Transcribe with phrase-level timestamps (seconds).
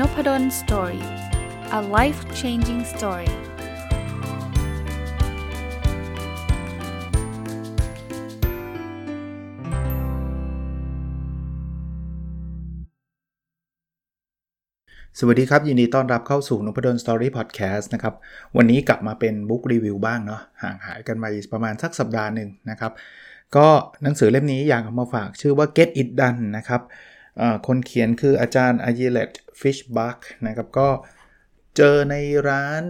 [0.00, 1.04] n o p a d o l story
[1.78, 3.30] a life changing story
[15.18, 18.14] สวัสดีครับ ยินดีต้อนรับเข้าสู่นพดล story พอดแคสต์นะครับ
[18.56, 22.92] วันนี้กลับมาเป็น book review บ้างเนาะห่างหายกันไปประมาณสักสัปดาห์หนึ่งนะครับ
[23.56, 23.66] ก็
[24.02, 26.82] หนังสือเล่มนี้อยากเอามาฝากชื่อว่า Get It Done นะครับ
[27.66, 30.88] คนเขียนคืออาจารย์อายิเลตฟิชบัคนะครับก็
[31.76, 32.14] เจอใน
[32.48, 32.82] ร้าน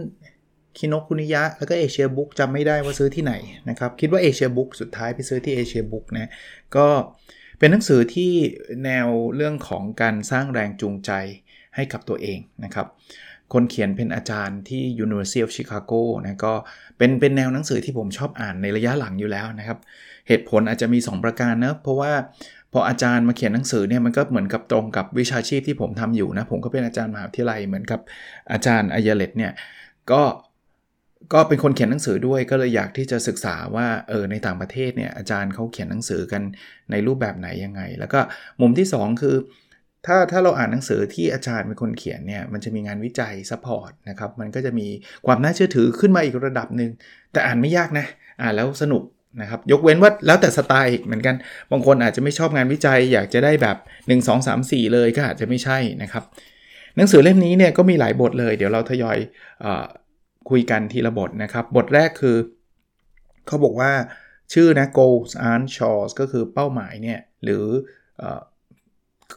[0.77, 3.33] คินคุนิยะ แล้วก็เอเชียบุ๊กจำไม่ได้ว่าซื้อที่ไหน
[3.69, 6.29] นะครับ คิดว่าเอเชียบุ๊กสุดท้ายไปซื้อที่เอเชียบุ๊กนะ
[6.75, 6.87] ก็
[7.59, 8.31] เป็นหนังสือที่
[8.85, 11.11] แนวเรื่องของการสร้างแรงจูงใจ
[11.75, 12.87] ให้กับตัวเองนะครับ
[13.53, 16.53] คนเขียนเป็นอาจารย์ที่ University of Chicago นะก็
[16.97, 19.79] เป็นเป็นแนวหนังสือที่ผมชอบอ่านในระยะหลังอยู่แล้วนะครับ
[20.27, 22.13] เหตุผลอาจจะมี 2 ประการนะเพราะว่า
[22.73, 27.99] พออาจารย์มาเขียนหนังสือเนี่ยมันก็เหมือนกับตรงกับวิชาชีพที่ผมทำอยู่นะ ผมก็เป็นอาจารย์มหาวิทยาลัยเหมือนกับ
[28.51, 29.51] อาจารย์ Ayelet เนี่ย
[30.11, 30.21] ก็
[31.33, 36.41] ก็เป็นคนเขียนหนังสือด้วยก็เลยอยากที่จะศึกษาว่าเออในต่างประเทศเนี่ยอาจารย์เขาเขียนหนังสือกัน
[36.91, 38.19] ในรูปแบบไหนยังไง แล้วก็
[38.61, 39.35] มุมที่ 2 คือ
[40.05, 44.87] ถ้าถ้าเราอ่านหนังสือที่อาจารย์เป็นคนเขียนเนี่ยมันจะมีงานวิจัย support นะครับมันก็จะมี
[45.25, 46.91] ความน่าเชื่อถือขึ้นมาอีกระดับหนึ่ง
[47.31, 48.05] แต่อ่านไม่ยากนะ
[48.41, 49.03] อ่านแล้วสนุก
[49.41, 51.35] นะครับยกเว้นว่าแล้วแต่สไตล์เหมือนกัน
[51.71, 56.23] บางคนอาจจะไม่ชอบงานวิจัย อยากจะได้แบบ 1 2 3 4 เลยก็อาจจะไม่ใช่นะครับ
[56.95, 59.17] หนังสือเล่มนี้เนี่ยก็มีหลายบทเลย เดี๋ยวเราทยอย
[59.63, 59.65] อ
[60.49, 62.37] คุยกันทีละบทนะครับ บทแรกคือ
[63.47, 63.91] เขาบอกว่า
[64.53, 67.65] ชื่อนะ goals aren't chores ก็คือเป้าหมายเนี่ยหรือ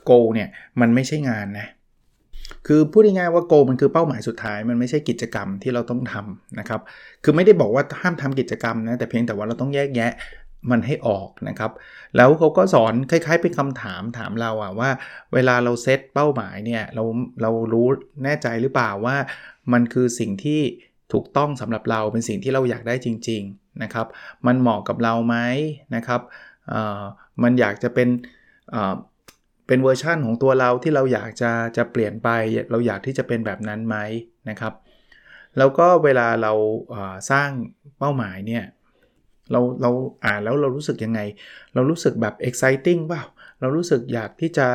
[0.09, 0.49] goal เนี่ย
[0.81, 1.67] มันไม่ใช่งานนะ
[2.67, 6.81] คือพูดง่ายๆว่าโกมันคือเป้าหมายสุดท้ายมันไม่ใช่กิจกรรมที่เราต้องทำนะครับ
[7.25, 10.13] คือไม่ได้บอกว่าห้ามทำกิจกรรมนะแต่เพียงแต่ว่าเราต้องแยกแยะ
[10.71, 11.71] มันให้ออกนะครับ
[12.17, 14.91] แล้วเขาก็สอนคล้ายๆเป็นคำถามถามเราอะว่า
[15.35, 17.05] เวลาเราเซตเป้าหมายเนี่ยเรา
[17.43, 17.87] เรารู้
[18.25, 19.17] แน่ใจหรือเปล่าว่า
[19.73, 20.61] มันคือสิ่งที่
[21.13, 24.07] ถูกต้องสำหรับเราเป็นสิ่งที่เราอยากได้จริง ๆนะครับ
[24.47, 25.37] มันเหมาะกับเราไหม
[25.95, 26.21] นะครับ
[27.43, 28.09] มันอยากจะเป็น
[29.71, 32.29] เป็นเวอร์ชั่นของตัวเราที่เราอยากจะจะเปลี่ยนไป
[32.71, 33.97] เราอยากที่จะเป็นแบบนั้นไหม
[34.49, 34.73] นะครับ
[35.59, 36.53] แล้วก็เวลาเรา
[37.31, 37.51] สร้าง
[37.99, 38.65] เป้าหมายเนี่ย
[39.53, 39.91] เราเรา
[40.25, 41.21] อ่านแล้วเรารู้สึกยังไง
[41.75, 43.23] เรารู้สึกแบบ exciting เปล่า
[43.61, 44.69] เรารู้สึกอยากที่จะ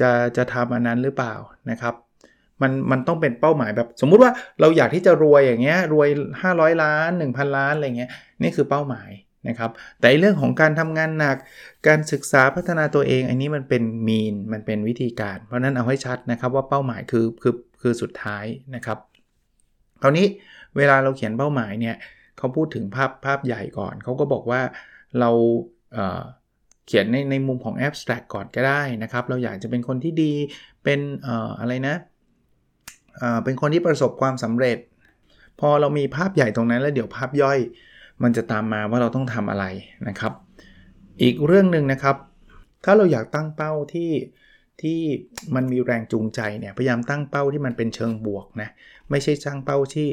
[0.00, 1.34] จะจะทำอันนั้นหรือเปล่า
[1.70, 1.94] นะครับ
[2.62, 6.08] มันมันต้องเป็นเป้าหมายแบบสมมุติว่าเราอยากที่จะรวยอย่างเงี้ยรวย
[6.42, 8.10] 500 ล้าน 1,000 ล้านอะไรเงี้ย
[8.42, 9.10] นี่คือเป้าหมาย
[9.48, 9.70] นะครับ
[10.00, 11.36] แต่เรื่องของการทำงานหนัก
[11.86, 18.44] การศึกษาพัฒนาตัวเอง อันนี้มันเป็นมีนมันเป็นวิธีการ เพราะนั้นเอาให้ชัดนะครับว่าเป้าหมายคือคือคือสุดท้าย
[18.74, 18.98] นะครับ
[20.02, 20.26] คราวนี้
[20.76, 21.96] เวลาเราเขียนเป้าหมายเนี่ย
[22.38, 24.60] เขาพูดถึงภาพภาพใหญ่ก่อนเขาก็บอกว่า
[25.20, 25.30] เรา
[25.94, 30.32] เเขียนในในมุมของ abstract ก่อนก็ได้นะครับ เราอยากจะเป็นคนที่ดี
[30.84, 31.00] เป็น
[31.60, 31.96] อะไรนะ
[33.44, 34.78] เป็นคนที่ประสบความสำเร็จ
[35.60, 37.58] พอเรามีภาพใหญ่ตรงนั้นแล้วเดี๋ยวภาพย่อย
[38.22, 39.64] มันจะตามมาว่าเราต้องทำอะไร
[40.08, 40.32] นะครับ
[41.22, 42.16] อีกเรื่องหนึ่งนะครับ
[42.84, 44.10] ถ้าเราอยากตั้งเป้าที่
[44.82, 45.00] ที่
[45.54, 48.68] มันมีแรงจูงใจเนี่ยพยายามตั้งเป้าที่มันเป็นเชิงบวกนะ
[49.10, 50.08] ไม่ใช่ตั้งเป้าที่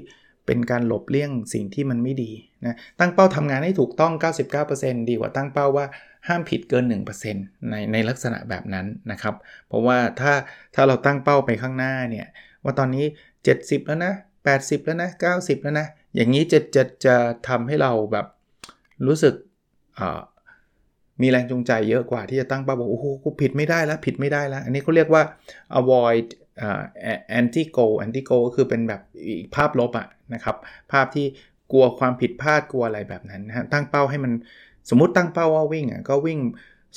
[0.45, 2.31] เป็นการหลบเลี่ยงสิ่งที่มันไม่ดี
[2.65, 4.13] นะตั้งเป้าทำงานให้ถูกต้อง
[4.61, 5.85] 99%ดีกว่าตั้งเป้าว่า
[6.27, 6.83] ห้ามผิดเกิน
[7.27, 9.35] 1%ในในลักษณะแบบนั้นนะครับ
[9.67, 10.33] เพราะว่าถ้า
[10.75, 12.27] ถ้าเราตั้งเป้าไปข้างหน้าเนี่ย
[12.63, 13.05] ว่าตอนนี้
[13.45, 14.13] 70 แล้วนะ
[14.45, 17.15] 80 แล้วนะ 90 แล้วนะ อย่างนี้จะจะจะ
[17.47, 18.25] ทำให้เราแบบ
[19.07, 19.33] รู้สึก
[21.21, 25.23] มีแรงจูงใจเยอะกว่าที่จะตั้งเป้าบอกโอ้โหกูผิดไม่ได้แล้ว ผิดไม่ได้แล้ว อันนี้เขาเรียกว่า
[25.79, 26.25] avoid
[27.39, 30.55] anti goal anti goal ก็คือเป็นแบบอีกภาพลบอะนะครับ
[30.91, 31.25] ภาพที่
[31.71, 34.31] กลัวความผิดพลาดกลัวอะไรแบบนั้นนะฮะตั้งเป้าให้มัน
[34.89, 36.39] สมมติตั้งเป้าว่าวิ่งอะก็วิ่ง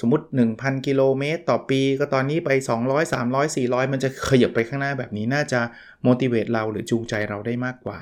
[0.00, 0.24] สมมติ
[0.56, 2.50] 1,000 กิโลเมตรต่อปี ก็ตอนนี้ไป
[2.82, 5.60] 200 300 400 มันจะขยับไปข้างหน้าแบบนี้น่าจะ
[6.06, 7.98] motivate เราหรือจูงใจเราได้มากกว่า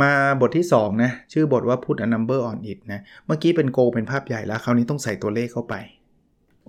[0.00, 5.74] มาบทที่ 2 นะ ชื่อบทว่า put a number on it นะ เมื่อกี้เป็นโกเป็นภาพใหญ่แล้ว คราวนี้ต้องใส่ตัวเลขเข้าไป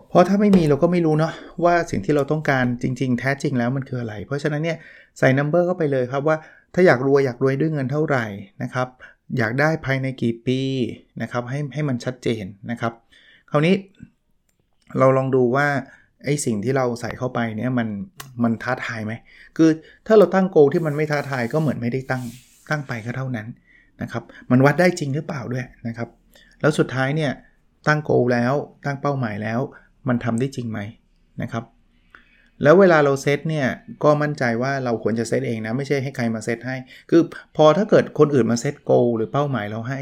[0.10, 1.34] เพราะถ้าไม่มีเราก็ไม่รู้เนาะ
[1.64, 4.78] ว่าสิ่งที่เราต้องการจริง ๆ แท้จริงแล้วมันคืออะไร เพราะฉะนั้นเนี่ย
[5.20, 6.38] ใส่ number เข้าไปเลยครับว่า
[6.74, 8.26] ถ้าอยากรวยอยากรวยด้วยเงินเท่าไหร่
[8.64, 8.88] นะครับ
[9.38, 10.60] อยากได้ภายในกี่ปี
[11.22, 12.94] นะครับให้ให้มันชัดเจนนะครับ
[13.52, 13.76] คราวนี้
[15.00, 15.68] เราลองดูว่า
[16.26, 17.88] ไอสิ่งที่เราใส่เข้าไปเนี่ยมัน
[18.44, 19.14] มันท้าทายไหม
[19.58, 19.70] คือ
[20.08, 22.24] ถ้าเราตั้งโกที่มันไม่ท้าทายก็เหมือนไม่ได้ตั้ง
[22.70, 23.48] ตั้งไปก็เท่านั้น
[24.02, 26.10] นะครับ มันวัดได้จริงหรือเปล่าด้วยนะครับ
[26.62, 27.32] แล้วสุดท้ายเนี่ย
[27.88, 28.54] ตั้งโกแล้ว
[28.86, 29.60] ตั้งเป้าหมายแล้ว
[30.08, 30.80] มันทำได้จริงไหม
[31.42, 31.64] นะครับ
[32.64, 33.68] แล้วเวลาเราเซตเนี่ย
[34.04, 36.76] ก็มั่นใจว่าเราควรจะเซตเองนะไม่ใช่ให้ใครมาเซตให้
[37.10, 37.22] คือ
[37.56, 40.00] พอถ้าเกิดคนอื่นมาเซตโกหรือเป้าหมายเราให้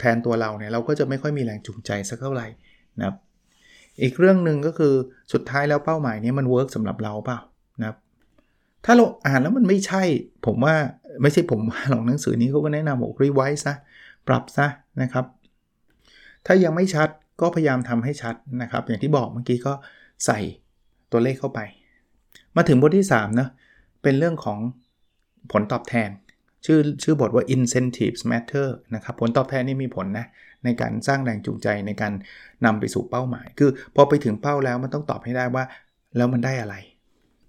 [0.00, 2.46] แทนตัวเราเนี่ยเราก็จะไม่ค่อยมีแรงจูงใจสักเท่าไหร่
[2.98, 3.16] นะครับ
[4.02, 4.94] อีกเรื่องหนึ่งก็คือ
[5.32, 7.38] สุดท้ายแล้วเป้าหมายนี้มัน work สำหรับเราเปล่า
[7.80, 7.96] นะครับ
[8.84, 10.02] ถ้าเราอ่านแล้วมันไม่ใช่
[10.46, 10.74] ผมว่า
[11.22, 11.60] ไม่ใช่ผม
[11.90, 13.74] หรอกหนังสือนี้เขาก็แนะนำบอก revise ซะ
[14.28, 14.66] ปรับซะ
[15.02, 15.24] นะครับ
[16.46, 17.08] ถ้ายังไม่ชัด
[17.40, 19.72] ก็พยายามทำให้ชัดนะครับ อย่างที่บอกเมื่อกี้ก็
[20.26, 20.38] ใส่
[21.12, 21.60] ตัวเลขเข้าไป
[22.56, 23.48] มาถึงบทที่3นะ
[24.02, 24.58] เป็นเรื่องของ
[25.52, 26.08] ผลตอบแทน
[26.66, 30.26] ชื่อชื่อบทว่า incentives matter นะครับผลตอบแทนนี่มีผลนะ
[30.64, 32.12] ในการสร้างแรงจูงใจในการ
[32.64, 35.64] นำไปสู่เป้าหมาย คือพอไปถึงเป้าแล้วมันต้องตอบให้ได้ว่า
[36.16, 36.76] แล้วมันได้อะไร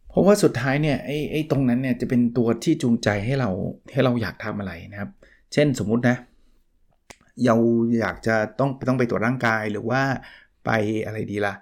[0.09, 3.49] เพราะว่าสุดท้ายเนี่ยไอ้ไอ้ตรงนั้นเนี่ยจะเป็นตัวที่จูงใจให้เรา
[3.91, 5.09] ให้เราอยากทำอะไรนะครับ
[5.53, 6.17] เช่นสมมุตินะ
[7.45, 7.55] เรา
[7.99, 10.01] อยากจะต้องต้องไปตรวจร่างกายหรือว่า
[10.65, 10.71] ไป
[11.05, 11.53] อะไรดีละ่ะ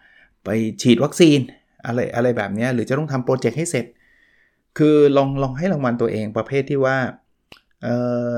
[0.45, 0.49] ไป
[0.81, 1.39] ฉีดวัคซีน
[1.85, 3.85] อะไรอะไรแบบนี้หรือจะต้องทำโปรเจกต์ให้เสร็จ
[4.77, 6.97] คือลองลองให้รางวัลตัวเองประเภทที่ว่า
[7.83, 7.87] เอ
[8.33, 8.35] อ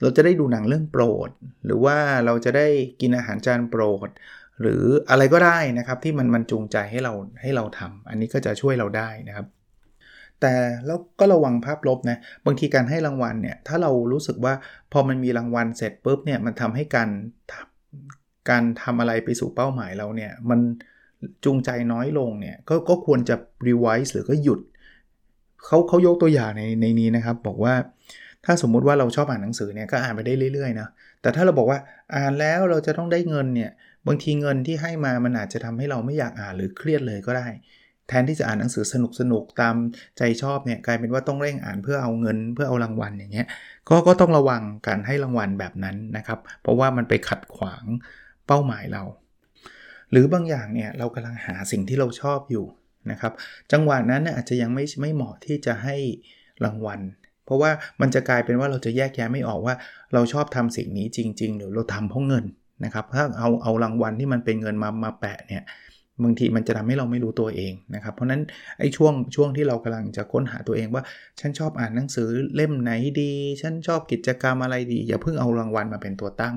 [0.00, 1.30] เราจะได้ดูหนังเรื่องโปรด
[1.64, 1.96] หรือว่า
[2.26, 2.66] เราจะได้
[3.00, 4.08] กินอาหารจานโปรด
[4.60, 9.46] หรืออะไรก็ได้นะครับที่มันมันจูงใจให้เราให้เราทำอันนี้ก็จะช่วยเราได้นะครับ
[10.40, 10.54] แต่
[10.86, 14.54] แล้วก็ระวังภาพลบนะบางทีการให้รางวัลเนี่ยถ้าเรารู้สึกว่า
[14.92, 17.10] พอมันมีรางวัลเสร็จปุ๊บเนี่ยมันทำให้การ
[18.50, 20.60] การทำอะไรไปสู่เป้าหมายเราเนี่ยมัน
[21.44, 23.36] จูงใจน้อยลงเนี่ยกก็ควรจะ
[23.68, 24.60] revise หรือก็หยุด
[25.64, 27.74] เขาเขายกตัวอย่างในในนี้นะครับ บอกว่า
[28.44, 30.88] ถ้าสมมุติว่าเราชอบอ่านหนังสือเนี่ยก็อ่านไปได้เรื่อยๆนะ
[31.22, 31.78] แต่ถ้าเราบอกว่า
[32.14, 33.70] อ่านแล้วเราจะต้องได้เงินเนี่ย
[34.06, 37.46] บางทีเงินที่ให้มามันอาจจะทำให้เราไม่อยากอ่านหรือเครียดเลยก็ได้
[38.08, 39.74] แทนที่จะอ่านหนังสือสนุกสนุกตาม
[40.18, 43.46] ใจชอบเนี่ยกลายเป็นว่าต้องเร่งอ่านเพื่อเอาเงินเพื่อเอารางวัลอย่างเงี้ย
[43.88, 47.84] ก็ก็ต้องระวังการให้รางวัลแบบนั้นนะครับ เพราะว่ามันไปขัดขวาง
[48.46, 49.02] เป้าหมายเรา
[50.10, 52.66] หรือบางอย่างเนี่ยเรากำลังหาสิ่งที่เราชอบอยู่
[53.10, 53.32] นะครับ
[53.72, 55.96] จังหวะนั้นอาจจะยังไม่ไม่เหมาะที่จะให้
[56.64, 57.00] รางวัล
[57.44, 57.70] เพราะว่า
[58.00, 59.74] มันจะกลายเป็นว่าเราจะแยกแยะไม่ออกว่า
[60.14, 62.44] เราชอบทำสิ่งนี้จริง ๆ หรือเราทำเพราะเงิน
[62.84, 65.64] นะครับถ้าเอาเอารางวัลที่มันเป็นเงินมามาแปะเนี่ย
[66.22, 68.40] บางทีมันจะทำให้เราไม่รู้ตัวเองนะครับ เพราะนั้น
[68.78, 71.02] ไอ้ช่วงช่วงที่เรากำลังจะค้นหาตัวเองว่า
[71.40, 73.32] ฉันชอบอ่านหนังสือเล่มไหนดี
[73.62, 76.54] ฉันชอบกิจกรรมอะไรดี อย่าเพิ่งเอารางวัลมาเป็นตัวตั้ง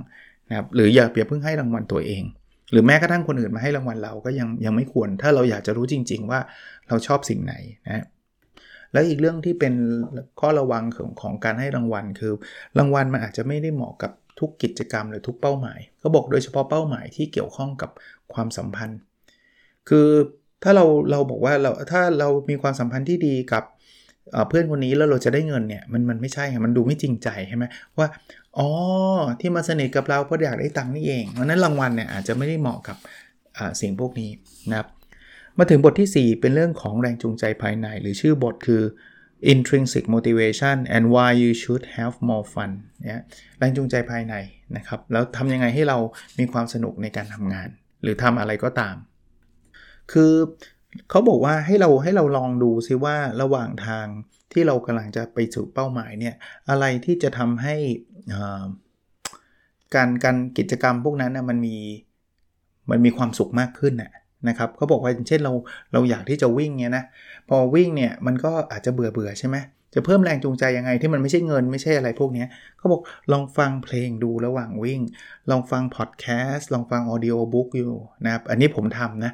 [0.50, 2.24] นะครับหรืออย่าอย่าเพิ่งให้รางวัลตัวเอง
[2.72, 6.40] หรือแม้กระทั่งคนอื่นมาให้รางวัลเราก็ยังยังไม่ควร ถ้าเราอยากจะรู้จริง ๆ ว่า
[6.88, 7.54] เราชอบสิ่งไหน
[7.88, 8.06] นะ
[8.94, 9.74] แล้วอีกเรื่องที่เป็น
[10.40, 12.34] ข้อระวังของของการให้รางวัลคือ
[12.78, 17.90] รางวัลมันอาจจะไม่ได้เหมาะกับทุกกิจกรรมหรือทุกเป้าหมายเขาบอกโดยเฉพาะเป้าหมายที่เกี่ยวข้องกับ
[18.34, 19.00] ความสัมพันธ์
[19.90, 20.08] คือ
[20.64, 23.64] ถ้าเราเราบอกว่าเราถ้าเรามีความสัมพันธ์ที่ดีกับ
[24.50, 27.66] เพื่อนคนนี้แล้วเราจะได้เงินเนี่ยมันมันไม่ใช่มันดูไม่จริงใจใช่ไหม
[27.98, 28.08] ว่า
[28.58, 28.68] อ๋อ
[29.40, 32.98] ที่มาสนิทกับเราเพราะอยากได้ตังค์นี่เองเพราะนั้นรางวัลเนี่ยอาจจะไม่ได้เหมาะกับ
[33.82, 34.32] สิ่งพวกนี้
[34.70, 34.88] นะครับ
[35.58, 38.84] มาถึงบทที่ 4 เป็นเรื่องของแรงจูงใจภายใน หรือชื่อบทคือ
[39.54, 42.72] intrinsic motivation and why you should have more fun
[43.10, 43.24] นี่ย
[43.58, 44.36] แรงจูงใจภายใน
[44.76, 45.98] นะครับ แล้วทำยังไงให้เรา
[46.40, 47.70] มีความสนุกในการทำงาน
[48.04, 48.96] หรือทำอะไรก็ตาม
[50.12, 50.34] คือ
[51.10, 54.06] เขาบอกว่าให้เราให้เราลองดูซิว่าระหว่างทาง
[54.52, 56.36] ที่เรากำลังจะไปสู่เป้าหมายเนี่ย
[56.70, 57.76] อะไรที่จะทำให้
[59.96, 61.78] การการกิจกรรมพวกนั้นนะมันมี
[62.90, 64.12] มันมีความสุขมากขึ้นน่ะ
[64.50, 65.54] นะครับเขาบอกว่าเช่นเรา
[65.94, 67.04] เราอยากที่จะวิ่งเนี่ยนะ
[67.50, 69.58] พอวิ่งเนี่ยมันก็อาจจะเบื่อเบื่อใช่ไหม
[69.94, 72.46] จะเพิ่มแรงจูงใจยังไงที่มันไม่ใช่เงินไม่ใช่อะไรพวกนี้
[72.78, 73.02] เขาบอก
[73.32, 75.02] ลองฟังเพลงดูระหว่างวิ่ง
[75.50, 77.94] ลองฟังพอดแคสต์ลองฟังออดิโอบุ๊กอยู่
[78.26, 79.32] นะครับอันนี้ผมทำนะ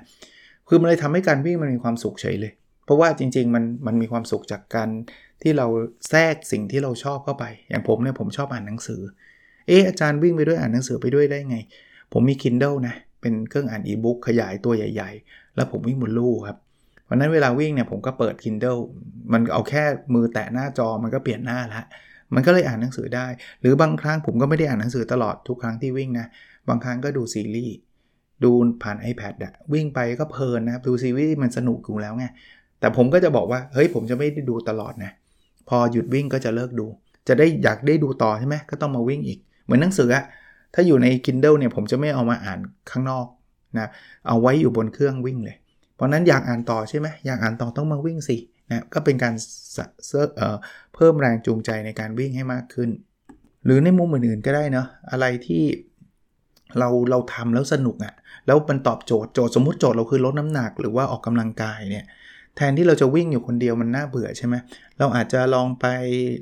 [0.67, 2.53] คือมันเลยทำให้การวิ่งมันมีความสุขเฉยเลย
[2.85, 4.89] เพราะว่าจริงๆมันมันมีความสุขจากการ
[5.41, 5.67] ที่เรา
[6.09, 9.01] แทรกสิ่งที่เราชอบเข้าไป อย่างผมเนี่ยผมชอบอ่านหนังสือ
[9.67, 11.57] เอออาจารย์วิ่งไปด้วยอ่านหนังสือไปด้วยได้ไง
[12.13, 16.57] ผมมี Kindle นะ เป็นเครื่องอ่านอีบุ๊กขยายตัวใหญ่ ๆ แล้วผมวิ่งบนลู่ครับ
[17.05, 18.81] เพราะนั้นเวลาวิ่งเนี่ยผมก็เปิด Kindle
[19.33, 21.83] มันเอาแค่มือแตะหน้าจอมันก็เปลี่ยนหน้าละ
[22.35, 23.27] มันก็เลยอ่านหนังสือได้
[23.61, 26.27] หรือบางครั้งผมก็ไม่ได้อ่านหนังสือตลอดทุกครั้งที่วิ่งนะ
[26.69, 27.75] บางครั้งก็ดูซีรีส์
[28.43, 28.51] ดู
[28.83, 32.25] ผ่าน iPad อะวิ่งไปก็เพลินนะครับดูซีรีส์มันสนุกอยู่แล้วไง
[32.79, 35.11] แต่ผมก็จะบอกว่าเฮ้ยผมจะไม่ได้ดูตลอดนะ
[35.69, 36.85] พอหยุดวิ่งก็จะเลิกดู
[37.27, 40.23] จะได้อยากได้ดูต่อใช่ไหมก็ต้องมาวิ่งอีก เหมือนหนังสืออะ
[40.73, 42.59] ถ้าอยู่ใน Kindle เนี่ยผมจะไม่เอามาอ่าน
[42.91, 43.27] ข้างนอก
[43.79, 43.87] นะ
[44.27, 45.57] เอาไว้อยู่บนเครื่องวิ่งเลย
[45.95, 48.37] เพราะนั้นอยากอ่านต่อใช่ไหมอยากอ่านต่อต้องมาวิ่งสิ
[48.71, 49.33] นะก็เป็นการ
[50.95, 52.89] เพิ่มแรงจูงใจในการวิ่งให้มากขึ้น
[53.65, 55.63] หรือในมุมอื่นๆก็ได้เนาะอะไรที่
[56.79, 58.13] เราเราทำแล้วสนุกอะ่ะ
[58.47, 62.05] แล้วมันตอบโจทย์โจทย์สมมติโจทย์เราคือลดน้ำหนักหรือว่าออกกำลังกายเนี่ย
[62.55, 64.55] แทนที่เราจะวิ่งอยู่คนเดียวมันน่าเบื่อใช่ไหม
[64.99, 65.85] เราอาจจะลองไป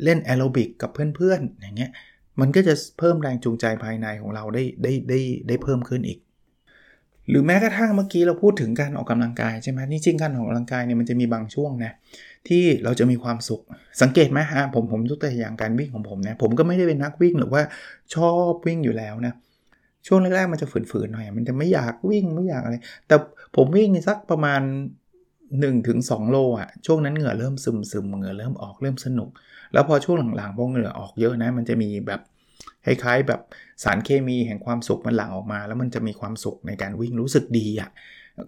[0.03, 1.91] เล่นแอโรบิกกับเพื่อนๆอย่างเงี้ย
[2.39, 6.19] มันก็จะเพิ่มแรงจูงใจภายในของเราได้ได้ได้ได้เพิ่มขึ้นอีก
[7.29, 11.91] หรือแม้กระทั่งเมื่อกี้เราพูดถึงการออกกำลังกายใช่ไหมนี่จริงการออกกำลังกายเนี่ยมันจะมีบางช่วงนะ
[12.47, 13.61] ที่เราจะมีความสุข
[14.01, 17.61] สังเกตไหมฮะผมผมยกตัวอย่างการวิ่งของผมนะผมก็ไม่ได้เป็นนักวิ่งหรือว่า
[18.15, 19.33] ชอบวิ่งอยู่แล้วนะ
[20.07, 22.75] ช่วงแรกๆมันจะฝืนๆหน่อย มันจะไม่อยากวิ่งไม่อยากอะไร
[23.07, 23.15] แต่
[23.55, 24.61] ผมวิ่งสักประมาณ
[25.19, 29.29] 1ถึง2โลอะช่วงนั้นเหงื่อเริ่มซึมซึมเหงื่อเริ่มออกเริ่มสนุก
[29.73, 32.21] แล้วพอช่วงหลังๆพอเหงื่อออกเยอะนะ มันจะมีแบบ
[32.85, 33.41] คล้ายๆแบบ
[33.83, 37.89] สารเคมีแห่งความสุขมันหลั่งออกมา แล้วมันจะมีความสุขในการวิ่งรู้สึกดีอะ่ะ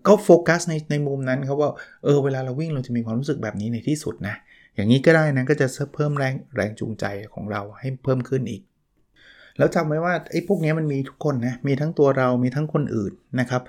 [0.08, 1.70] ก็โฟกัสในในมุมนั้นเขาว่า
[2.04, 4.36] เออเวลาเราวิ่งเราจะมีความรู้สึกแบบนี้ในที่สุดนะ
[4.76, 8.62] อย่างนี้ก็ได้นะก็จะเพิ่มแรงแรงจูงใจของเราให้เพิ่มขึ้นอีก
[9.58, 13.62] แล้วจำไว้ว่าไอ้พวกนี้มันมีทุกคนนะมีทั้งตัวเรามีทั้งคนอื่นนะครับ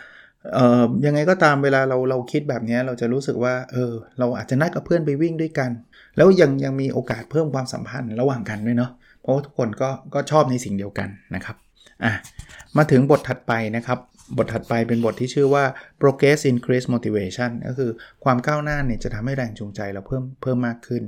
[0.52, 5.70] เอ่อยังไงก็ตามเวลาเราเราคิดแบบนี้เราจะรู้สึกว่าเออเราอาจจะนัดกับเพื่อนไปวิ่งด้วยกัน
[6.16, 11.56] แล้วยังยังมีโอกาสเพิ่มความสัมพันธ์ระหว่างกันด้วยเนาะเพราะว่าทุกคนก็ก็ชอบในสิ่งเดียวกันนะครับ
[12.04, 12.12] อะ
[12.76, 13.98] มาถึงบทถัดไปนะครับ
[14.38, 15.64] บทถัดไปเป็นบทที่ชื่อว่า
[16.00, 17.90] progress increase motivation ก็คือ
[18.24, 21.02] ความก้าวหน้าเนี่ยจะทำให้แรงจูงใจเราเพิ่มเพิ่มมากขึ้น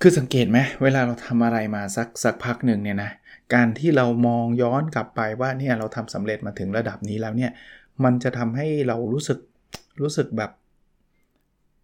[0.00, 3.10] คือสังเกตไหมเวลาเราทำอะไรมาสักสักพักหนึ่งเนี่ยนะ
[3.54, 7.50] การที่เรามองย้อนกลับไปว่าเนี่ยเราทำสำเร็จมาถึงระดับนี้แล้วเนี่ย
[8.04, 9.38] มันจะทำให้เรารู้สึก
[10.00, 10.50] รู้สึกแบบ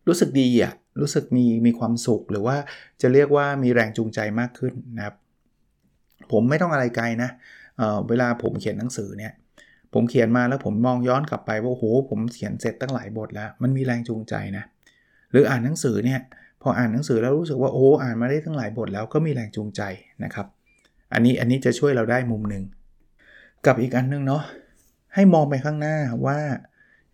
[0.09, 2.57] รู้สึกดีอะรู้สึกมีมีความสุข หรือว่า
[3.03, 5.15] จะเรียกว่ามีแรงจูงใจมากขึ้นนะครับ
[6.33, 7.31] ผมไม่ต้องอะไรไกลนะ
[7.77, 9.33] เเวลาผมเขียนหนังสือเนี่ย
[9.95, 14.65] ผมเขียนมาแล้วผมมองย้อนกลับไปว่าโอ้โหผมเขียนเสร็จตั้งหลายบทแล้ว มันมีแรงจูงใจนะ
[15.31, 16.21] หรืออ่านหนังสือเนี่ย
[16.63, 19.83] พออ่านหนังสือแล้วรู้สึกว่าโอ้อ่านมาได้ตั้งหลายบทแล้วก็มีแรงจูงใจ
[20.25, 20.47] นะครับ
[21.13, 22.65] อันนี้อันนี้จะช่วยเราได้มุมหนึ่ง
[23.67, 24.43] กับอีกอันนึงเนาะ
[25.15, 26.39] ให้มองไปข้างหน้าว่า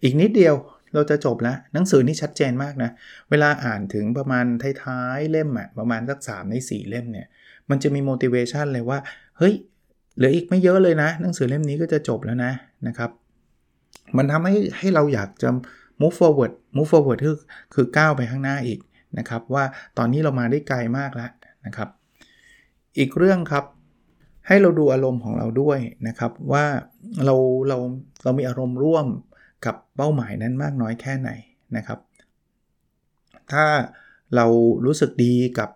[0.02, 0.54] อีกนิดเดียว
[0.94, 2.90] เราจะจบแล้วหนังสือนี่ชัดเจนมากนะ
[3.30, 4.44] เวลาอ่านถึงประมาณ
[4.84, 7.26] ท้ายๆเล่มอะประมาณสัก3ใน 4 เล่มเนี่ย
[7.70, 8.98] มันจะมี motivation เลยว่า
[9.38, 9.54] เฮ้ย
[10.16, 12.52] เหลืออีกไม่เยอะเลยนะ หนังสือเล่มนี้ก็จะจบแล้วนะ
[12.86, 13.10] นะครับ
[14.16, 15.48] มันทำให้ให้เราอยากจะ
[16.00, 17.36] move forward move forward คือ
[17.74, 18.80] คือก้าวไปข้างหน้าอีก
[19.18, 19.64] นะครับ ว่า
[19.98, 21.30] ตอนนี้เรามาได้ไกลมากแล้ว
[21.66, 21.88] นะครับ
[22.98, 23.64] อีกเรื่องครับ
[24.48, 26.64] ให้เราดูอารมณ์ของเราด้วยนะครับ ว่า
[27.24, 27.34] เรา
[27.68, 27.78] เรา
[28.24, 29.06] เรามีอารมณ์ร่วม
[29.66, 31.30] กับเป้าหมายนั้นมากน้อยแค่ไหน
[31.76, 31.98] นะครับ
[33.52, 33.64] ถ้า
[34.36, 34.46] เรา
[34.84, 35.70] รู้สึกดีกับ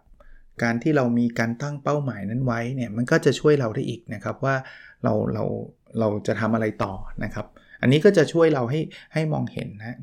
[0.62, 4.55] การที่เรามีการตั้งเป้าหมายนั้นไว้เนี่ยมันก็จะช่วยเราได้อีกนะครับว่า
[5.05, 5.45] เราเรา
[5.99, 6.93] เราจะทำอะไรต่อ
[7.25, 7.47] นะครับ
[7.81, 8.81] อันนี้ก็จะช่วยเราให้
[9.15, 9.97] ให้มองเห็นนะ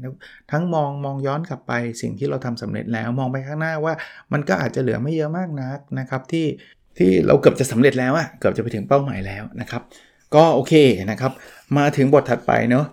[0.52, 3.94] ทั้งมองมองย้อนกลับไปสิ่งที่เราทำสำเร็จแล้วมองไปข้างหน้าว่า
[4.34, 6.46] มันก็อาจจะเหลือไม่เยอะมากนักนะครับที่
[6.98, 9.82] ที่เราเกือบจะสำเร็จแล้วอะเกือบจะไปถึงเป้าหมายแล้วนะครับ
[10.36, 10.74] ก็โอเค
[11.12, 11.32] นะครับ
[11.78, 12.86] มาถึงบทถัดไปเนาะ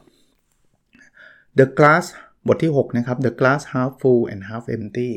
[1.59, 2.05] The Glass
[2.47, 5.11] บทที่ 6 นะครับ The Glass Half Full and Half Empty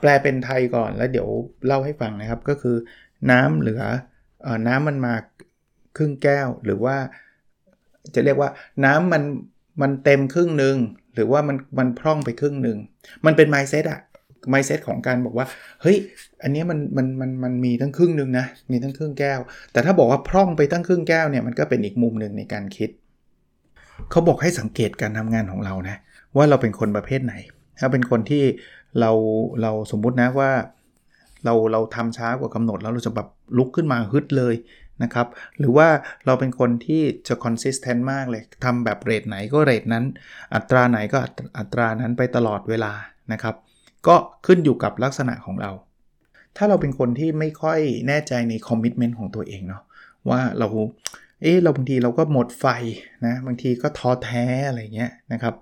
[0.00, 1.28] แปลเป็นไทยก่อนแล้วเดี๋ยว
[1.66, 2.76] เล่าให้ฟังนะครับ ก็คือ
[3.30, 3.82] น้ำเหลือ
[4.46, 5.14] อน้ำมันมา
[5.96, 6.96] ครึ่งแก้ว หรือว่า
[8.14, 8.50] จะเรียกว่า
[8.84, 9.22] น้ำมัน
[9.82, 10.76] มันเต็มครึ่งหนึ่ง
[11.14, 12.78] หรือว่ามันมันพร่องไปครึ่งหนึ่ง
[13.26, 14.00] มันเป็น mindset อะ
[14.52, 15.46] mindset ของการบอกว่า
[15.82, 15.96] เฮ้ย
[16.42, 19.40] อันนี้มันมันมันมันมีทั้งครึ่งหนึ่งนะ มีทั้งครึ่งแก้ว
[19.72, 22.90] แต่ถ้าบอกว่าพร่องไปตั้งครึ่งแก้วเนี่ยมันก็เป็นอีกมุมหนึ่งในการคิด
[24.10, 25.96] เขาบอกให้สังเกตการทำงานของเรานะ
[26.36, 27.34] ว่าเราเป็นคนประเภทไหน
[27.78, 28.44] ถ้าเป็นคนที่
[29.00, 29.10] เรา
[29.62, 30.50] เราสมมุตินะว่า
[31.44, 34.54] เราเราทำช้ากว่ากำหนดแล้วเราจะแบบลุกขึ้นมาฮึดเลย
[35.02, 35.26] นะครับ
[35.58, 35.88] หรือว่า
[36.26, 40.04] เราเป็นคนที่จะ consistent มากเลยทำแบบเรทไหนก็เรทนั้น
[40.54, 41.18] อัตราไหนก็
[41.58, 42.92] อัตรานั้นไปตลอดเวลา
[43.32, 43.54] นะครับ
[44.06, 45.70] ก็ขึ้นอยู่กับลักษณะของเรา
[46.56, 49.82] ถ้าเราเป็นคนที่ไม่ค่อยแน่ใจในคอมมิชเมนต์ของตัวเองเนาะ
[50.30, 50.68] ว่าเรา
[51.42, 52.66] เอ๊ะเราบางทีเราก็หมดไฟ
[53.26, 55.54] นะบางทีก็ท้อแท้อะไรเงี้ยนะครับ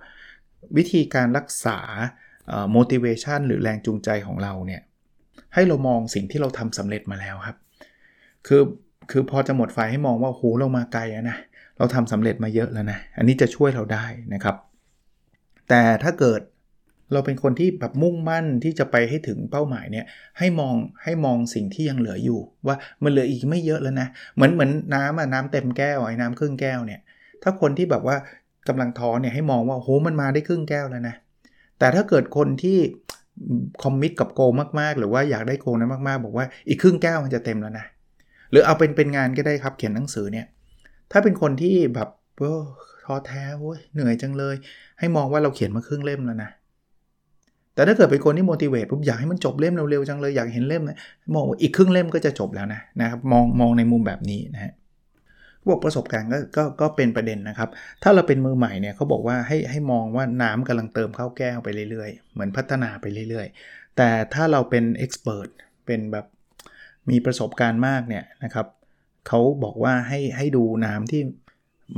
[0.76, 1.78] วิธีการรักษา
[2.76, 4.82] motivation หรือแรงจูงใจของเราเนี่ย
[5.54, 7.56] ให้เรามองสิ่งที่เราทำสำเร็จมาแล้วครับ
[8.46, 8.62] คือ
[9.10, 11.36] คือพอจะหมดไฟให้มองว่าโหเรามาไกลนะ
[11.78, 14.56] เราทำสำเร็จมาเยอะแล้วนะ อันนี้จะช่วยเราได้นะครับ
[15.68, 16.40] แต่ถ้าเกิด
[17.12, 20.06] เราเป็นคนที่แบบมุ่งมั่นที่จะไปให้ถึงเป้าหมายเนี่ย
[20.38, 27.00] ให้มองให้มองสิ่งที่ยังเหลืออยู่ ว่ามันเหลืออีกไม่เยอะแล้วนะ เหมือนเหมือนน้ำอะน้ำเต็มแก้วไอ้น้ำครึ่งแก้วเนี่ย
[27.42, 28.16] ถ้าคนที่แบบว่า
[28.68, 31.14] กำลังท้อเนี่ยให้มองว่าโหมันมาได้ครึ่งแก้วแล้วนะ
[31.78, 32.78] แต่ถ้าเกิดคนที่
[33.82, 34.40] คอมมิตกับโก
[34.80, 37.86] มากๆ หรือว่าอยากได้โกนั้นมากๆ บอกว่าอีกครึ่งแก้วมันจะเต็มแล้วนะ
[38.50, 40.46] หรือเอาเป็นเป็นงานก็ได้ครับเขียนหนังสือเนี่ย
[41.12, 42.08] ถ้าเป็นคนที่แบบ
[43.04, 44.56] ท้อแท้โว้ยเหนื่อยจังเลย
[44.98, 46.50] ให้มองว่าเราเขียนมาครึ่งเล่มแล้วนะ
[47.76, 50.82] แต่ถ้าเกิดเป็นคนที่ motivate ปุ๊บอยากให้มันจบเล่มเร็วๆจังเลยอยากเห็นเล่ม
[51.34, 54.72] มองอีกครึ่งเล่มก็จะจบแล้วนะนะครับมองมองในมุมแบบนี้นะฮะ
[55.70, 57.68] บอกประสบการณ์ก็ก็ก็เป็นประเด็นนะครับ
[58.02, 65.48] ถ้าเราเป็นมือใหม่เนี่ยเขาบอกว่าให้ให้มองว่าน้ำกำลังเติมเข้าแก้วไปเรื่อยๆ เหมือนพัฒนาไปเรื่อยๆ แต่ถ้าเราเป็น expert
[65.86, 66.26] เป็นแบบ
[67.10, 68.66] มีประสบการณ์มากเนี่ยนะครับ
[69.28, 71.22] เขาบอกว่าให้ให้ดูน้ำที่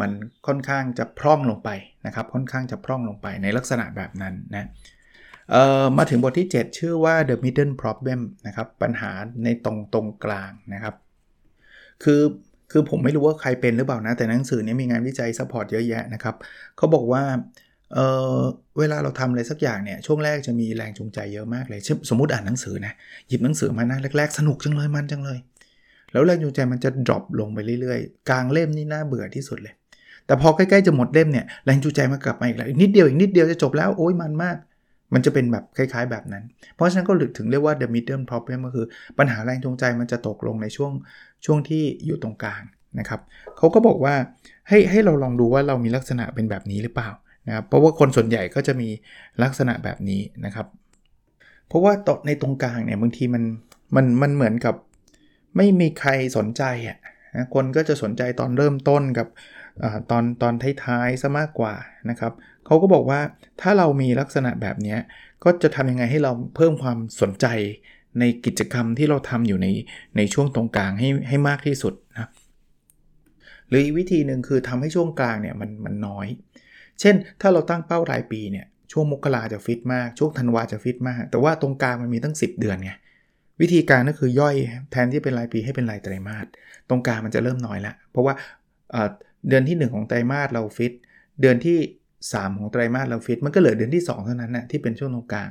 [0.01, 0.11] มัน
[0.47, 1.71] ค่อนข้างจะพร่องลงไป
[2.07, 4.69] นะครับ ค่อนข้างจะพร่องลงไปในลักษณะแบบนั้นนะ
[5.99, 9.11] มาถึงบทที่ 7 ชื่อว่า the middle problem นะครับ ปัญหา
[9.45, 10.95] ในตรงตรงกลางนะครับ
[12.05, 12.23] คือ
[12.73, 16.35] คือผมไม่รู้ว่าใครเป็นหรือเปล่านะ แต่หนังสือนี้มีงานวิจัย support เยอะแยะนะครับ
[16.77, 17.23] เขาบอกว่า
[17.95, 17.99] เอ
[18.37, 18.39] อ
[18.79, 22.93] เวลาเราทำอะไรสักอย่างเนี่ย ช่วงแรกจะมีแรงจูงใจเยอะมากเลย สมมติอ่านหนังสือนะ
[23.29, 25.39] หยิบหนังสือมานะแรกๆ สนุกจังเลยมันจังเลย
[26.13, 29.75] แล้วแรงจูงใจมันจะดรอปลงไปเรื่อยๆ กลางเล่มนี่น่าเบื่อที่สุดเลย
[30.27, 34.57] แต่พอใกล้ๆจะหมดเล่มเนี่ยแรงจูงใจมันกลับมาอีกแล้วอีกนิดเดียวอีกนิดเดียวจะจบแล้วโอ้ยมันมาก
[35.15, 38.87] มันจะเป็นแบบคล้ายๆแบบนั้น เพราะฉะนั้นก็ลึกถึงเรียกว่า the middle problem ก็คือ
[39.19, 40.93] ปัญหาแรงจูงใจมันจะตกลงในช่วง
[41.45, 42.63] ช่วงที่อยู่ตรงกลาง
[42.99, 43.21] นะครับ
[43.57, 44.15] เขาก็บอกว่า
[44.69, 47.11] ให้ให้เราลองดูว่าเรามีลักษณะเป็นแบบนี้หรือเปล่า
[47.47, 48.89] นะครับเพราะว่าคนส่วนใหญ่ก็จะมี
[49.43, 50.67] ลักษณะแบบนี้นะครับ
[51.69, 53.45] เพราะว่าตในตรงกลางเนี่ยบางทีมัน
[53.97, 54.75] มันมันเหมือนกับ
[55.57, 56.99] ไม่มีใครสนใจอะ
[57.37, 59.29] นะคนก็จะสนใจตอนเริ่มต้นกับ
[59.83, 61.75] อตอนตอนท้ายๆซะมากกว่า
[62.11, 62.33] นะครับ
[62.69, 63.21] เขาก็บอกว่า
[63.61, 64.97] ถ้าเรามีลักษณะแบบนี้
[65.45, 67.47] ก็จะทำยังไงให้เราเพิ่มความสนใจ
[68.21, 69.67] ในกิจกรรมที่เราทำอยู่ใน
[70.17, 72.29] ในช่วงตรงกลางให้ให้มากที่สุดนะ
[73.69, 76.27] หรืออีกวิธีหนึ่งคือทำให้ช่วงกลางเนี่ยมันมันน้อย
[77.01, 82.93] เช่น ถ้าเราตั้งเป้ารายปีเนี่ยช่วงมกราจะฟิตมากช่วงธันวาจะฟิตมาก แต่ว่าตรงกลางมันมีตั้ง 10 เดือนไง
[83.61, 84.55] วิธีการก็คือย่อย
[84.93, 86.47] แทนที่เป็นรายปีให้เป็นรายไตรมาส
[86.89, 88.35] ตรงกลางมันจะเริ่มน้อยล้วเพราะว่า
[89.49, 90.93] เดือนที่ 1 ของไตรมาสเราฟิต
[91.41, 91.79] เดือนที่
[92.21, 95.51] 3 ของไตรมาสเราฟิตมันก็เหลือเดือนที่ 2 เท่านั้นนะที่เป็นช่วงตรงกลาง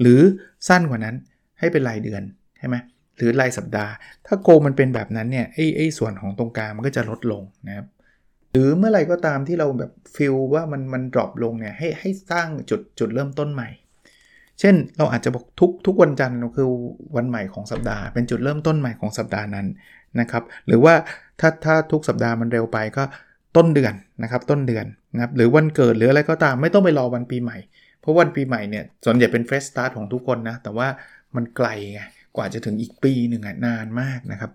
[0.00, 0.20] หรือ
[0.68, 1.16] สั้นกว่านั้น
[1.58, 2.22] ให้เป็นรายเดือน
[2.58, 2.76] ใช่ไหม
[3.16, 3.92] หรือรายสัปดาห์
[4.26, 7.86] ถ้าโกมันเป็นแบบนั้นเนี่ยไอ้ไอ้ส่วนของตรงกลางมันก็จะลดลงนะครับ
[8.52, 13.68] หรือเมื่อไรก็ตามที่เราแบบฟิลว่ามันมันดรอปลงเนี่ยให้ให้สร้างจุดจุดเริ่มต้นใหม่
[14.60, 16.68] เช่นเราอาจจะบอกทุกทุกวันจันทร์คือ
[17.16, 19.66] วันใหม่ของสัปดาห์ เป็นจุดเริ่มต้นใหม่ของสัปดาห์นั้น
[20.20, 20.94] นะครับ หรือว่า
[21.40, 23.04] ถ้าถ้าทุกสัปดาห์มันเร็วไปก็
[23.58, 27.58] ต้นเดือนนะครับต้นเดือนนะครับหรือวันเกิดหรืออะไรก็ตามไม่ต้องไปรอวันปีใหม่
[28.00, 30.88] เพราะวันปีใหม่เนี่ยส่วนใหญ่เป็น fresh start ของทุกคนนะแต่ว่า
[31.36, 32.00] มันไกลไง
[32.36, 34.50] กว่าจะถึงอีกปีหนึ่งอะนานมากนะครับ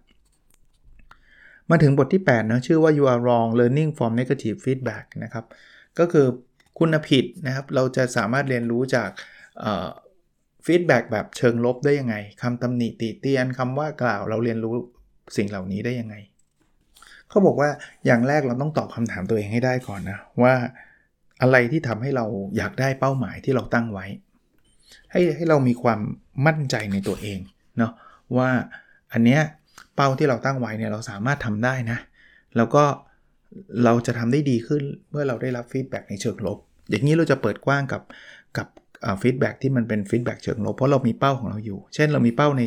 [1.70, 5.46] มาถึงบทที่8นะชื่อว่า you are wrong learning from negative feedback นะครับ
[6.00, 6.26] ก็คือ
[6.80, 9.10] คุณผิดนะครับเราจะสามารถเรียนรู้จาก
[10.66, 14.74] feedback แบบเชิงลบได้ยังไงคำตำหนิติเตียนคำว่ากล่าวเราเรียนรู้
[15.38, 16.16] สิ่งเหล่านี้ได้ยังไง
[17.34, 17.70] เขาบอกว่า
[18.06, 20.54] อย่างแรกเราต้องตอบคำถามตัวเองให้ได้ก่อนนะว่า
[21.42, 22.26] อะไรที่ทำให้เรา
[22.58, 24.06] อยากได้เป้าหมายที่เราตั้งไว้
[25.12, 26.00] ให้ให้เรามีความ
[26.46, 27.40] มั่นใจในตัวเอง
[27.78, 27.92] เนาะ
[28.38, 28.50] ว่า
[29.14, 29.42] อันเนี้ย
[29.96, 32.00] เป้าที่เราตั้งไว้เนี่ยเราสามารถทำได้นะ
[32.58, 32.84] แล้วก็
[33.84, 36.58] เราจะทำได้ดีขึ้นเมื่อเราได้รับ feedback ในเชิงลบ
[36.90, 38.02] อย่างนี้เราจะเปิดกว้างกับ
[38.58, 38.68] กับ
[39.22, 42.64] feedback ที่มันเป็น feedback เชิงลบเพราะเรามีเป้าของเราอยู่ เช่นเรามีเป้าใน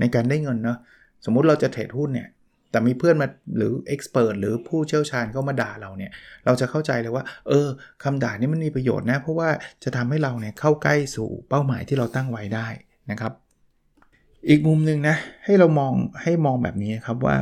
[0.00, 0.78] ในการได้เงินเนาะ
[1.24, 2.28] สมมุติเราจะเทรดหุ้นเนี่ย
[2.70, 6.12] แต่มีเพื่อนมาหรือเอ็กซ์เพรสหรือผู้เชี่ยวชาญเขามาด่าเราเนี่ย
[6.44, 7.68] เราจะเข้าใจเลยว่า เออ
[8.04, 9.48] คำด่านี้มันมีประโยชน์นะ เพราะว่า
[9.84, 12.68] จะทำให้เราเนี่ยเข้าใกล้สู่เป้าหมายที่เราตั้งไว้ได้
[13.10, 13.32] นะครับ
[14.48, 17.36] อีกมุมหนึ่งนะ ให้เรามองให้มองแบบนี้ครับว่า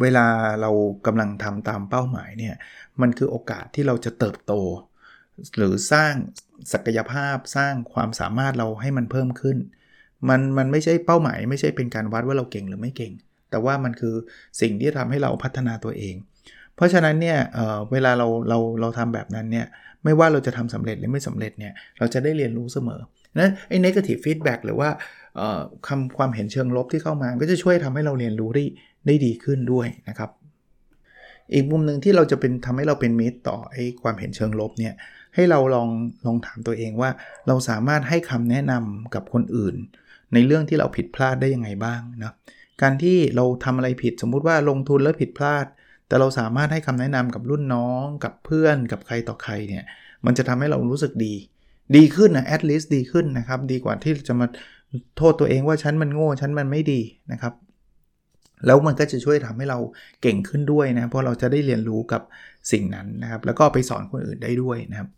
[0.00, 0.26] เวลา
[0.60, 0.70] เรา
[1.06, 2.54] กำลังทำตามเป้าหมายเนี่ย
[3.00, 4.52] มันคือโอกาสที่เราจะเติบโต
[5.56, 6.14] หรือสร้าง
[6.72, 9.58] ศักยภาพสร้างความสามารถเราให้มันเพิ่มขึ้น
[10.28, 13.12] มันมันไม่ใช่เป้าหมาย ไม่ใช่เป็นการวัดว่าเราเก่งหรือไม่เก่ง
[13.52, 14.14] แต่ว่ามันคือ
[14.60, 16.14] สิ่งที่ทำให้เราพัฒนาตัวเอง
[16.76, 19.66] เพราะฉะนั้นเนี่ยเเวลาเราเราเราทำแบบนั้นเนี่ย
[20.04, 23.00] ไม่ว่าเราจะทำสำเร็จหรือไม่สำเร็จเนี่ยเราจะได้เรียนรู้เสมอ
[23.38, 24.88] นะไอ้ negative feedback หรือว่า
[25.88, 28.64] คำความเห็นเชิงลบที่เข้ามา ก็จะช่วยทำให้เราเรียนรู้ได้
[29.06, 30.30] ได้ดีขึ้นด้วยนะครับ
[31.54, 34.94] อีกมุมหนึ่งที่เราจะเป็นทำให้เราเป็นมิตรต่อไอ้ความเห็นเชิงลบเนี่ย
[35.34, 35.88] ให้เราลอง
[36.26, 37.10] ลองถามตัวเองว่า
[37.46, 39.74] เราสามารถให้คำแนะนำกับคนอื่น
[40.34, 42.32] ในเรื่องที่เราผิดพลาดได้ยังไงบ้างนะ
[42.82, 45.66] การที่เราทำอะไรผิดสมมุติว่าลงทุนแล้วผิดพลาด
[46.06, 49.84] แต่เราสามารถให้คำแนะนำกับรุ่นน้องกับเพื่อนกับใครต่อใครเนี่ย
[50.26, 51.34] มันจะทำให้เรารู้สึกดี
[51.96, 54.46] ดีขึ้นนะ at least ดีขึ้นนะครับ ดีกว่าที่จะมา
[55.16, 57.00] โทษตัวเองว่าฉันมันโง่ฉันมันไม่ดี
[57.32, 57.54] นะครับ
[58.66, 59.78] แล้วมันก็จะช่วยทำให้เรา
[60.22, 62.22] เก่งขึ้นด้วยนะ เพราะเราจะได้เรียนรู้กับ
[62.72, 65.08] สิ่งนั้นนะครับ แล้วก็ไปสอนคนอื่นได้ด้วยนะครับ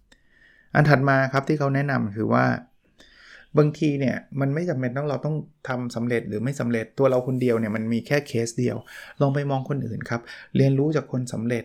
[0.75, 2.45] อันถัดมาครับที่เขาแนะนำคือว่า
[3.59, 5.37] บางทีเนี่ยมันไม่จำเป็นต้องเราต้อง
[5.69, 8.77] ทำสำเร็จหรือไม่สำเร็จตัวเราคนเดียวเนี่ยมันมีแค่เคสเดียว
[9.21, 10.21] ลองไปมองคนอื่นครับ
[10.57, 11.65] เรียนรู้จากคนสำเร็จ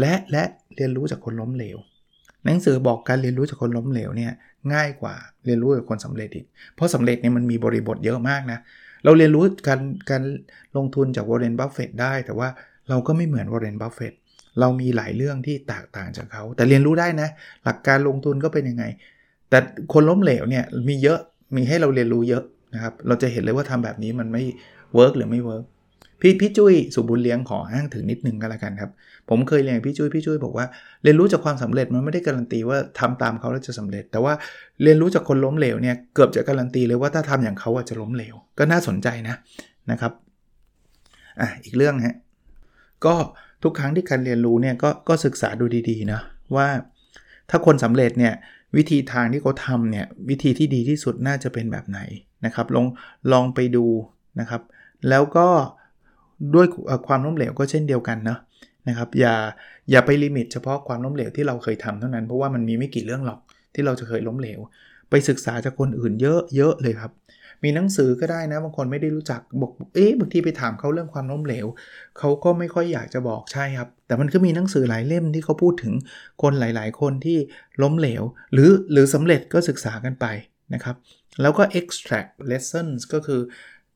[0.00, 0.42] และและ
[0.76, 1.78] เรียนรู้จากคนล้มเหลว
[2.44, 4.32] หนังสือบอกการเรียนรู้จากคนล้มเหลวเนี่ย
[4.74, 8.58] ง่ายกว่าเรียนรู้จากคนสำเร็จอีก เพราะสำเร็จเนี่ยมันมีบริบทเยอะมากนะ
[9.04, 10.22] เราเรียนรู้การการ
[10.76, 12.48] ลงทุนจากวอร์เรนบัฟเฟตได้ แต่ว่า
[12.88, 14.12] เราก็ไม่เหมือนวอร์เรนบัฟเฟต
[14.60, 17.28] เรามีหลายเรื่องที่แตกต่างจากเขา แต่เรียนรู้ได้นะ
[17.64, 18.84] หลักการลงทุนก็เป็นยังไง
[19.50, 19.58] แต่
[19.92, 21.18] คนล้มเหลวเนี่ยมีเยอะ
[21.56, 22.42] มีให้เราเรียนรู้เยอะ
[22.74, 24.42] นะครับ เราจะเห็นเลยว่าทำแบบนี้มันไม่
[24.94, 25.64] work หรือไม่ work
[26.20, 28.90] พี่พี่จุ้ย ศุบุญเลี้ยงขออ้างถึงนิดนึงก็แล้วกันครับ
[29.28, 30.66] ผมเคยเรียนพี่จุ้ยพี่จุ้ยบอกว่า
[31.02, 34.32] เรียนรู้จากความสำเร็จมันไม่ได้การันตีว่าทำตามเขาแล้วจะสำเร็จ แต่ว่า
[34.82, 39.36] เรียนรู้จากคนล้มเหลวเนี่ยเกือบจะการันตีเลยว่าถ้าทำอย่างเขาจะล้มเหลว ก็น่าสนใจนะ
[39.90, 40.12] นะครับ
[41.40, 42.16] อะอีกเรื่องฮะ
[43.04, 43.14] ก็
[43.62, 46.20] ทุกครั้งที่การเรียนรู้เนี่ยก็ก็ศึกษาดูดีๆนะ
[46.56, 46.68] ว่า
[47.50, 48.32] ถ้าคนสำเร็จเนี่ย
[48.76, 52.00] วิธีทางที่เขาทำเนี่ยวิธีที่ดีที่สุดน่าจะเป็นแบบไหน
[52.44, 52.86] นะครับลอง
[53.32, 53.86] ลองไปดู
[54.40, 54.62] นะครับ
[55.08, 55.46] แล้วก็
[56.54, 56.66] ด้วย
[57.06, 58.38] ความล้มเหลวก็เช่นเดียวกันเนาะ
[58.88, 59.34] นะครับอย่า
[59.90, 63.38] อย่าไปลิมิตเฉพาะความล้มเหลวที่เราเคยทำเท่านั้นเพราะว่ามันมีไม่กี่เรื่องหรอก
[63.74, 64.60] ที่เราจะเคยล้มเหลว
[65.10, 67.12] ไปศึกษาจากคนอื่นเยอะเยอะเลยครับ
[67.64, 71.66] มีหนังสือก็ได้นะ บางคนไม่ได้รู้จักบอกเอ๊ะบางทีไปถามเขาเรื่องความล้มเหลว
[72.18, 75.94] เขาก็ไม่ค่อยอยากจะบอกใช่ครับ แต่มันก็มีหนังสือหลายเล่มที่เขาพูดถึง
[76.42, 77.38] คนหลาย ๆ คนที่
[77.82, 80.26] ล้มเหลว หรือหรือสำเร็จก็ศึกษากันไป
[80.74, 80.96] นะครับ
[81.42, 83.40] แล้วก็ extract lessons ก็คือ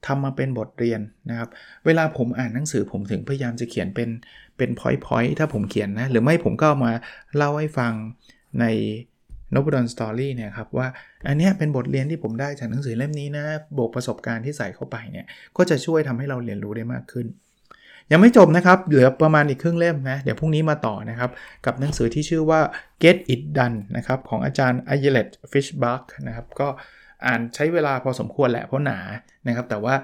[0.07, 1.49] ทำมาเป็นบทเรียนนะครับ
[1.87, 4.09] เวลาผมอ่านหนังสือผมถึงพยายามจะเขียนเป็น
[4.57, 6.93] เป็น point point ถ้าผมเขียนนะ หรือไม่ผมก็มา
[7.37, 7.93] เล่าให้ฟัง
[8.61, 8.65] ใน
[9.55, 10.87] นบดอนสตอรี่เนี่ยครับว่า
[11.29, 13.45] อันนี้เป็นบทเรียนที่ผมได้จากหนังสือเล่มนี้นะ
[13.77, 17.27] บวกประสบการณ์ที่ใส่เข้าไปเนี่ยก็จะช่วยทำให้เราเรียนรู้ได้มากขึ้น
[18.13, 21.31] ยังไม่จบนะครับ เหลือประมาณอีกครึ่งเล่มนะเดี๋ยวพรุ่งนี้มาต่อนะครับ
[21.67, 22.61] กับหนังสือที่ชื่อว่า
[23.03, 26.69] Get It Done นะครับของอาจารย์ a y l e t Fishbach นะครับก็
[27.27, 28.99] อ่านใช้เวลาพอสมควรแหละเพราะหนา
[29.47, 29.95] นะครับแต่ว่า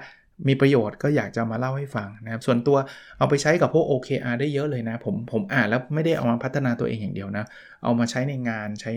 [0.47, 2.77] มีประโยชน์ก็อยากจะมาเล่าให้ฟังนะครับ ส่วนตัว
[3.17, 7.45] เอาไปใช้กับพวก OKR ได้เยอะเลยนะ ผมผมอ่านแล้วไม่ได้เอามาพัฒนาตัวเองอย่างเดียวนะ
[7.83, 8.91] เอามาใช้ในงานใช้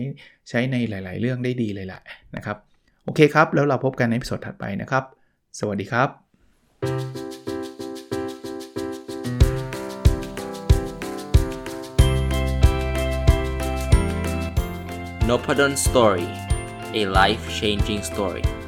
[0.49, 2.01] ใช้ในหลาย ๆ เรื่องได้ดีเลยแหละ
[2.35, 2.57] นะครับ
[3.05, 5.03] โอเคครับ แล้วเราพบกันในสดถัดไปนะครับ
[5.59, 6.09] สวัสดีครับ
[15.29, 16.29] n o p a d o n Story
[16.99, 18.58] a life changing story